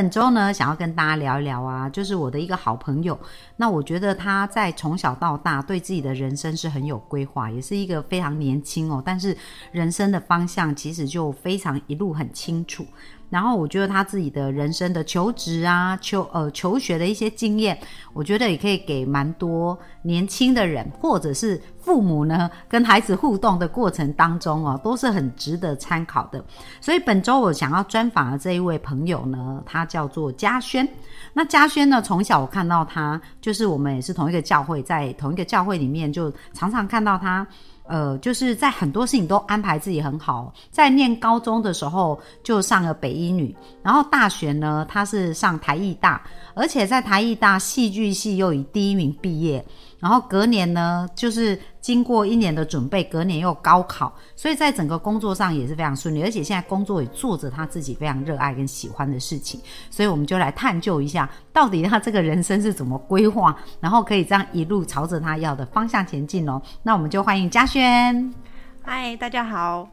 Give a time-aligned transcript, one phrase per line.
[0.00, 3.20] 本周呢，想要跟大家聊一聊啊，就是我的一个好朋友。
[3.56, 9.36] 那我觉得他在从小到大对自己的人生是很有规划，也是一个非常年轻哦，但是
[9.72, 12.86] 人生的方向其实就非常一路很清楚。
[13.30, 17.78] 然后我觉得他自己的人生的求职啊、求呃求学的一些经验，
[18.12, 26.44] 我觉得也可以给蛮多年轻的人，或者是父母呢，跟孩子互动的过程当中哦，都是很值得参考的。
[26.80, 30.86] 所以本周我想要专访的这一位朋友呢，他叫做嘉轩。
[31.32, 37.46] 那嘉轩呢，从小我看到他，就是我们也是同一个教会，在同一个教会里面，就常常看到他。
[37.84, 40.52] 呃，就是在很多事情都安排自己很好。
[40.70, 46.22] 在念高中的时候就上了北一女，然后大学呢，他是上台艺大，
[46.54, 49.64] 而且在台艺大戏剧系又以第一名毕业。
[50.00, 66.60] 然后隔年呢，就是经过一年的准备，隔年又高考，所以在整个工作上也是非常顺利，而且现在工作也做着他自己非常热爱跟喜欢的事情，所以我们就来探究一下，到底他这个人生是怎么规划，然后可以这样一路朝着他要的方向前进哦。
[66.82, 68.34] 那我们就欢迎嘉轩。
[68.82, 69.86] 嗨，大家好。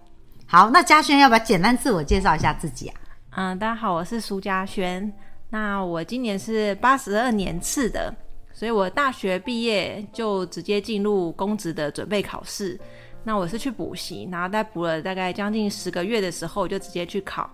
[0.45, 2.95] 好，那嘉轩要不要简单自我介绍一下自己啊？
[3.31, 5.11] 嗯，大家好，我是苏嘉轩。
[5.49, 8.13] 那我今年是八十二年次的。
[8.57, 12.75] 所以我大学毕业就直接进入公职的准备考试，
[13.23, 17.47] 那我是去补习，然后在补了大概将近十个月的时候，就直接去考，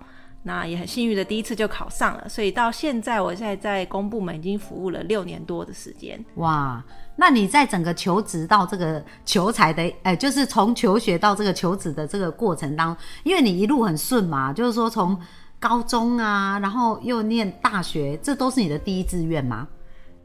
[0.44, 2.30] 那也很幸运的第一次就考上了。
[2.30, 6.18] 所以到现在，我现在在公部门已经服务了六年多的时间。
[6.36, 6.82] 哇，
[7.18, 15.20] 那你在整个求职到这个求财的，哎，就是从求学到这个求职的这个过程当中，因为你一路很顺嘛，就是说从
[15.60, 19.68] 高中啊，然后又念大学，这都是你的第一志愿吗？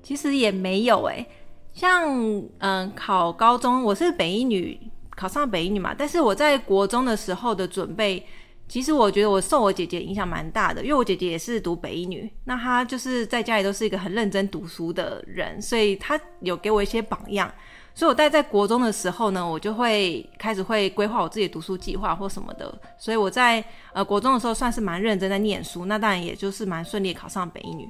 [0.03, 1.27] 其实也没有哎，
[1.73, 4.79] 像嗯考高中，我是北一女，
[5.11, 5.95] 考上北一女嘛。
[5.97, 8.25] 但是我在国中的时候的准备，
[8.69, 17.53] 其实我觉得我受我姐姐影响蛮大的，因为我姐姐也是读北一女，那她就是在家里都是一个很认真读书的人，所以她有给我一些榜样。
[17.95, 22.73] 所以我待在国中的时候呢，我就会开始会规划我自己的读书计划或什么的。
[22.97, 27.89] 所以我在呃国中的时候算是蛮认真在念书，那当然也就是蛮顺利考上北一女。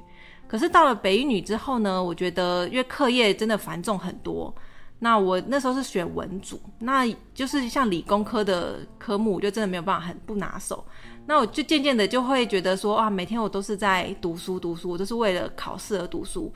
[0.49, 4.51] 可是到了北一女之后呢，我觉得因为课业真的繁重很多，
[4.97, 7.05] 那我那时候是选文组，那
[7.35, 10.83] 就是像理工科的科目，就真的没有办法很不拿手。
[11.27, 16.51] 那我就渐渐的就会觉得说，啊，每天我都是在读书读书，我都是为了考试而读书，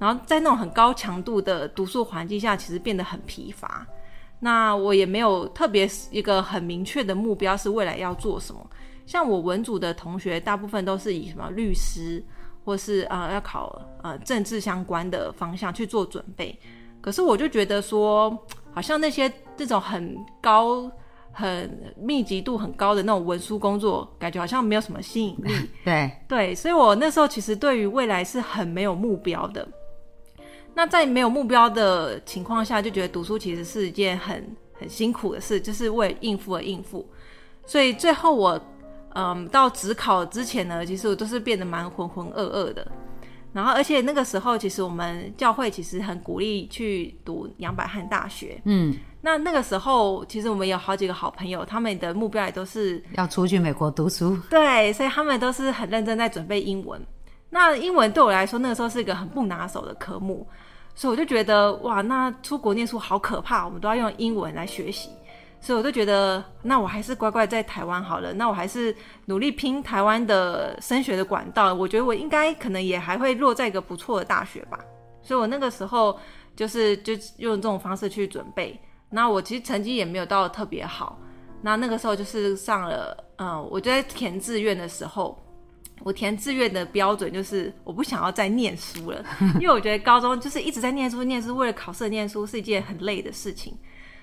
[0.00, 3.86] 然后在那种很高强度的读书环境下，其实变得很疲乏。
[4.40, 8.68] 那我也没有特别一个很明确的目标是未来要做什么。
[9.06, 12.20] 像我文组的同学，大部分都是以什么律师。
[12.66, 16.58] 或是啊，要考呃政治相关的方向去做准备，
[17.00, 18.36] 可是我就觉得说，
[18.72, 20.90] 好像那些这种很高、
[21.30, 25.52] 很密集度很高的那种文书工作，感觉好像没有什么吸引力。
[25.84, 29.66] 对对，所以我那时候其实对于未来是很没有目标的。
[30.74, 34.44] 那在没有目标的情况下，就觉得读书其实是一件很
[34.74, 37.08] 很辛苦的事，就是为应付而应付。
[37.64, 38.60] 所以最后我。
[39.16, 42.86] 嗯，到职考之前呢，其实我都是变得蛮浑浑噩噩的。
[43.54, 48.60] 然后，而且那个时候，其实我们教会其实很鼓励去读杨百翰大学。
[48.64, 54.38] 嗯，那那个时候，其实我们有好几个好朋友，他们的目标也都是要出去美国读书。
[54.50, 57.00] 对，所以他们都是很认真在准备英文。
[57.48, 60.46] 那英文对我来说，那个时候是一个很不拿手的科目，
[60.94, 65.08] 所以我就觉得哇，那出国念书好可怕，我们都要用英文来学习。
[65.60, 68.32] 所以我就觉得，那我还是乖乖在台湾好了。
[68.34, 68.94] 那我还是
[69.24, 71.74] 努力拼台湾的升学的管道。
[71.74, 74.78] 我觉得我应该可能也还会落在一个不错的大学吧。
[75.22, 76.16] 所以我那个时候
[76.54, 78.78] 就是就用这种方式去准备。
[79.10, 81.18] 那我其实成绩也没有到特别好。
[81.62, 85.36] 那那个时候就是上了，嗯，我就在填志愿的时候，
[86.04, 89.24] 我填志愿的标准就是我不想要再念书了，
[89.58, 93.76] 因为我觉得高中就是一直在念书，念书为了考试念书是一件很累的事情。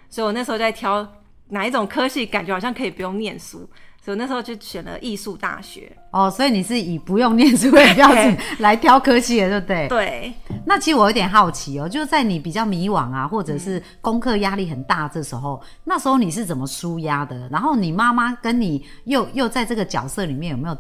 [0.10, 1.06] 所以我那时候在挑。
[1.50, 3.70] 哪一种科系感觉好像可以不用念书，
[4.04, 5.92] 所以那时候就选了艺术大学。
[6.12, 9.88] 哦，所以你是以不用念书为标准 来挑科系的，对不对？
[9.90, 10.34] 对。
[10.66, 17.48] 那其实我有点好奇哦，就是在你比较迷惘啊，或者是功课压力很大这时候，那时候你是怎么舒压的？
[17.50, 20.78] 然后你妈妈跟你又又在这个角色里面有没有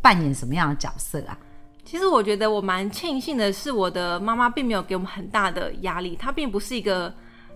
[0.00, 1.38] 扮演什么样的角色啊？
[1.84, 7.12] 其实我觉得我蛮庆幸的是，我的妈妈并没有给我们很大的压力，她并不是一个。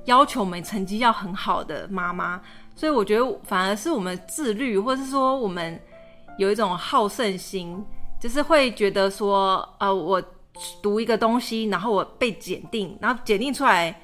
[0.07, 2.41] 要求我们成绩要很好的妈妈，
[2.75, 5.79] 所以我觉得反而是我们自律，或者是说我们
[6.39, 7.85] 有一种好胜心，
[8.21, 10.23] 就是会觉得说，呃，我
[10.83, 13.95] 读一个东西，然后我被检定，然后检定出来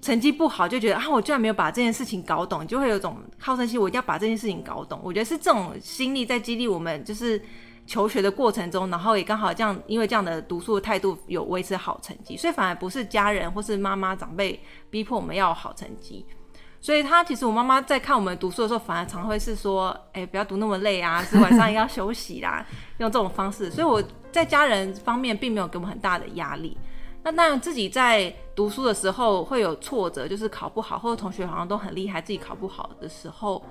[0.00, 5.00] 成绩不好，就觉得啊，我居然没有把这件事情搞懂，就会有种好胜心，我一定要把这件事情搞懂。
[5.02, 7.40] 我觉得是这种心力在激励我们，就是
[7.86, 14.58] 求学的过程中，然后也刚好这样，因为这样的读书的态度有维持好成绩，所以反而不是家人或是妈妈长辈
[14.90, 16.24] 逼迫我们要好成绩。
[16.80, 22.64] 所以他其实我妈妈在看我们读书的时候，反而常会是说，哎，不要读那么累啊，是晚上也要休息啦，
[22.98, 23.70] 用这种方式。
[23.70, 26.76] 所以我在家人方面并没有给我们很大的压力。
[27.22, 33.64] 那当然自己在读书的时候会有挫折，就是考不好，或者同学好像都很厉害，自己考不好的时候，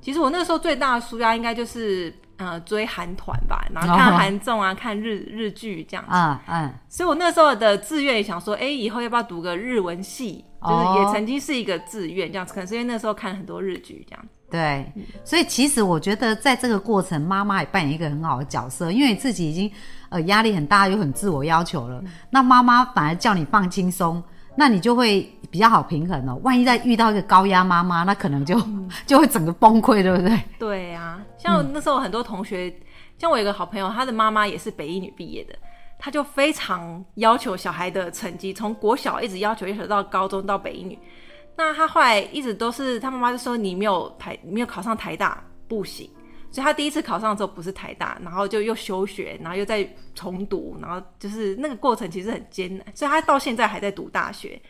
[0.00, 6.10] 其实我那个时候最大的书压应该就是呃追韩团吧， 然后看韩综啊，看日日剧这样子。
[6.12, 6.74] 嗯嗯。
[6.88, 10.44] 所以我那时候的志愿也想说，哎，以后要不要读个日文系？
[10.62, 14.24] 就是也曾经是一个志愿这样子，可能是因为那时候看很多日剧这样。
[14.48, 14.86] 对，
[15.24, 19.68] 所以其实我觉得在这个过程，妈妈也扮演一个很好的角色，因为自己已经
[20.10, 24.22] 呃压力很大，又很自我要求了，那妈妈反而叫你放轻松，
[24.54, 26.38] 那你就会比较好平衡哦。
[26.44, 28.60] 万一再遇到一个高压妈妈，那可能就
[29.04, 30.38] 就会整个崩溃，对不对？
[30.58, 32.72] 对呀，像那时候很多同学，
[33.18, 35.54] 像我有个好朋友，他的妈妈也是北一女毕业的。
[35.98, 40.98] 他就非常要求小孩的成绩，从国小一直要求，要求到高中到北一女。
[41.56, 46.10] 那他后来一直都是他妈妈就说你没有台没有考上台大不行，
[46.50, 54.60] 所以他第一次考上的时候不是台大，然后就又休学，然后又再重读，然后就是那个过程其实很艰难，所以他到现在还在读大学，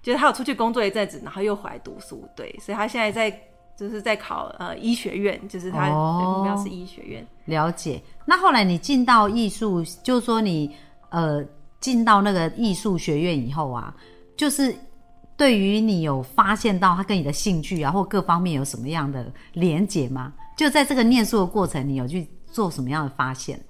[0.00, 3.42] 就是他有出去工作一阵子，然后又回来读书，对，所以他现在在。
[3.78, 7.24] 就是在考呃医学院，就是他的目标是医学院。
[7.44, 8.02] 了解。
[8.26, 10.74] 那后来你进到艺术，就是说你
[11.10, 11.44] 呃
[11.78, 13.94] 进到那个艺术学院以后啊，
[14.36, 14.74] 就是
[15.36, 20.32] 对于你有发现到他跟你的兴趣啊或各方面有什么样的连结吗？
[20.56, 23.60] 就在这个念书的过程，你有去做什么样的发现？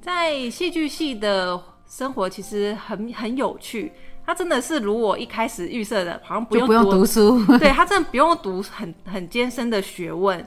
[0.00, 3.92] 在戏剧系的生活其实很很有趣。
[4.26, 7.40] 他真的是如我一开始预设的，好像不用不用读书。
[7.58, 10.44] 对他真的不用读很很艰深的学问。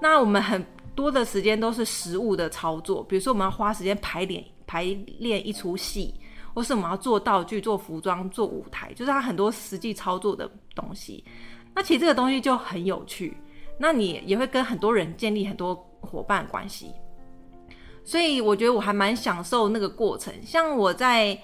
[0.00, 0.64] 那我们很
[0.94, 4.82] 多的时间都是实物的操作，比如说我们要花时间排练排
[5.18, 6.14] 练一出戏，
[6.54, 11.22] 或是我们要做道具、做服装、做舞台，就是他很多实际操作的东西。
[11.74, 13.36] 那其实这个东西就很有趣。
[13.76, 16.92] 那你也会跟很多人建立很多伙伴关系，
[18.04, 20.32] 所以我觉得我还蛮享受那个过程。
[20.42, 21.38] 像我在。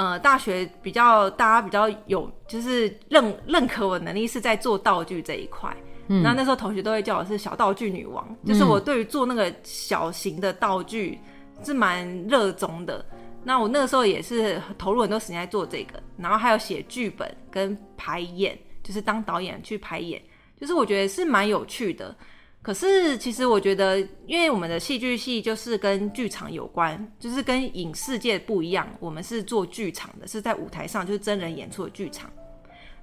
[0.00, 5.76] 呃，大学比较大家比较有，就是认认可我能力是在做道具这一块。
[6.08, 11.18] 嗯，那那时候同学都会叫我是小道具女王，就是我对于做那个小型的道具
[11.62, 13.04] 是蛮热衷的。
[13.44, 20.18] 那我那个时候也是投入很多时间在做这个，然后还有写剧本跟排演，就是当导演去排演，
[20.58, 22.16] 就是我觉得是蛮有趣的。
[22.62, 28.86] 可是，其实我觉得，因为我们的戏剧系就是跟剧场有关，就是跟影视界不一样。
[29.00, 32.30] 我们是做剧场的，是在舞台上，就是真人演出的剧场。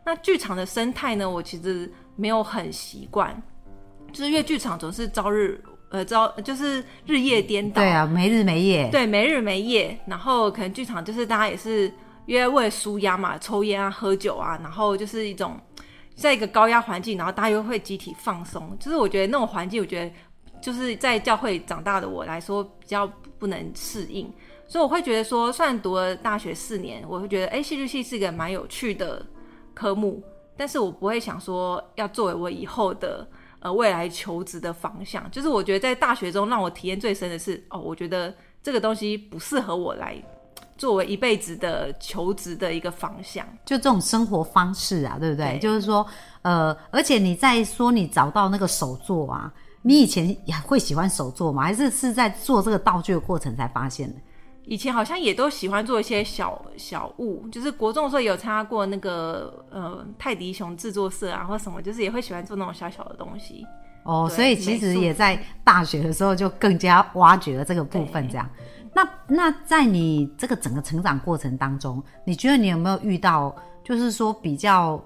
[0.06, 3.36] 那剧场的生态呢，我其实没有很习惯，
[4.12, 5.60] 就是因为剧场总是朝日
[5.90, 10.00] 呃朝就是日夜颠倒，对啊，没日没夜，对，没日没夜。
[10.06, 11.92] 然后可能剧场就是大家也是
[12.28, 15.60] 因为为了舒压嘛，抽烟啊，喝酒啊，然后就是一种。
[16.18, 20.12] 在一个高压环境，然后大家又会集体放松，就是我觉得那种环境，我觉得
[20.60, 24.28] 就是在教会长大的我来说比较不能适应，
[24.68, 29.24] 所以我会觉得说，虽然读了大学四年，我会觉得哎，戏剧系是一个蛮有趣的
[29.76, 30.24] 科目，
[30.58, 33.28] 但是我不会想说要作为我以后的
[33.60, 35.30] 呃未来求职的方向。
[35.30, 38.34] 就是我觉得在大学中让我体验最深的是，哦，我觉得
[38.64, 40.20] 这个东西不适合我来。
[40.78, 45.58] 作为一辈子的求职的一个方向，就这种生活方式啊，对不对？
[45.60, 46.06] 就是说，
[46.44, 51.64] 呃，而且你在说你找到那个手作啊，你以前也会喜欢手作吗？
[51.64, 54.16] 还是是在做这个道具的过程才发现的？
[54.66, 63.66] 以前好像也都喜欢做一些小小物，就是国中的时候有参加过那个呃泰迪熊制作社啊，或什么，就是也会喜欢做那种小小的东西。
[64.04, 68.50] 哦，所以其实也在大学的时候就更加挖掘了这个部分，这样。
[68.98, 75.00] 那那在你这个整个成长过程当中，你觉得你有没有遇到，就是说比较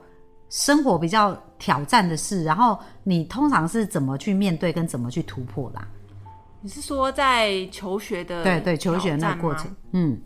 [0.48, 2.42] 生活比较挑战的事？
[2.46, 5.82] 然后你通常是怎么去面对跟怎么去突破的？
[6.62, 9.70] 你是说在求学的对对求学那个过程？
[9.92, 10.18] 嗯，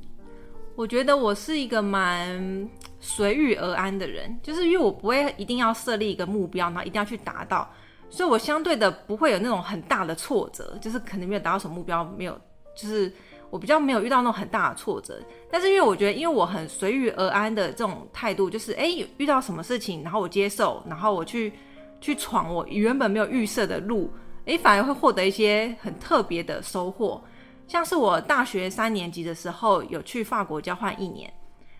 [0.75, 2.69] 我觉得我是一个蛮
[3.00, 7.67] 随遇而安的人，就是因为我不会一定要设立一个目标，然后一定要去达到，
[8.12, 12.39] 所以我相对的不会有那种很大的挫折，就是可能没有达到什么目标，没有
[12.75, 13.12] 就是。
[13.56, 15.18] 我比较没有遇到那种很大的挫折，
[15.50, 21.54] 但是因为我觉得，因为我很随遇而安的这种态度，就是哎，遇到什么事情，然后我接受，然后我去
[22.02, 24.12] 去闯我原本没有预设的路，
[24.44, 27.24] 诶，反而会获得一些很特别的收获。
[27.66, 31.34] 像是我大学三年级的时候有去法国交换一年，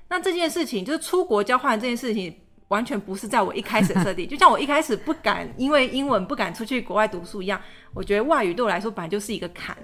[0.08, 2.34] 那这件事情就是出国交换这件事情，
[2.70, 4.26] 完全不是在我一开始设定。
[4.30, 7.60] 就像我一开始不敢因为英文不敢出去国外读书一样，
[7.94, 9.78] 我觉得外语对我来说本来就是一个坎。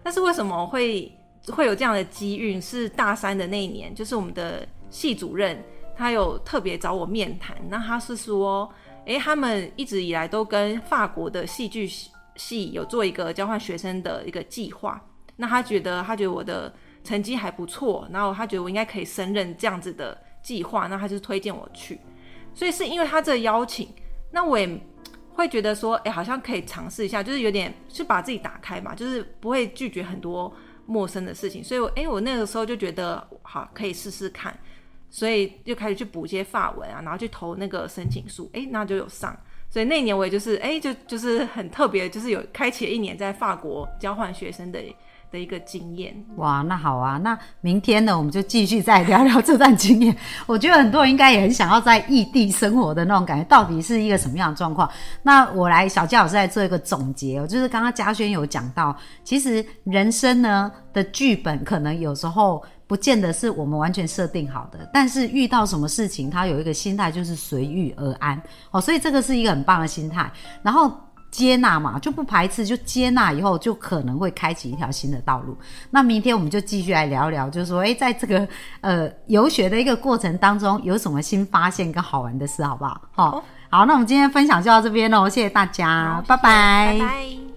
[0.00, 1.12] 但是为什么会
[1.52, 2.60] 会有这样的机遇？
[2.60, 5.62] 是大三的那一年，就是我们的系主任
[5.96, 8.72] 他有特别找我面谈，那他是说，
[9.06, 11.88] 诶，他们一直以来都跟法国的戏剧
[12.36, 15.00] 系有做一个交换学生的一个计划。
[15.36, 16.72] 那他觉得，他觉得我的
[17.04, 21.98] 成绩还不错，然后他觉得我应该可以胜任这样子的计划，那他就推荐我去。
[22.54, 23.88] 所以是因为他这邀请，
[24.32, 24.68] 那我也
[25.34, 30.52] 会觉得说，哎，好像可以尝试一下，就是有点是把自己打开嘛，就是不会拒绝很多
[30.88, 31.62] 陌生的事情。
[31.62, 34.58] 所以，我哎，我那个时候就觉得好，可以试试看，
[35.10, 39.38] 所以就开始去补一些法文啊，然后去投那个申请书，哎，那就有上。
[39.70, 44.82] 所以那一年我也就是哎，就就是很特别，就是有开启一年在法国交换学生的。
[45.30, 50.16] 的一个经验哇，那好啊，那明天呢，我们就继续再聊聊这段经验。
[50.46, 54.88] 我觉得很多人应该也很想要在异地生活的那种感觉，到底是一个什么样的状况？
[55.22, 70.30] 那我来小佳老师来做一个总结，就是刚刚嘉轩有讲到，其实人生呢的剧本可能有时候不见得是我们完全设定好的，但是遇到什么事情，他有一个心态就是随遇而安哦，所以这个是一个很棒的心态。
[70.62, 70.90] 然后。
[71.30, 75.56] 接纳嘛，就不排斥，就接纳以后就可能会开启一条新的道路。
[75.90, 78.48] 那明天我们就继续来聊聊，就是说，诶，在这个
[78.80, 83.00] 呃游学的一个过程当中，有什么新发现跟好玩的事，好不好？
[83.12, 87.47] 好，好，那我们今天分享就到这边喽，谢谢大家，拜拜。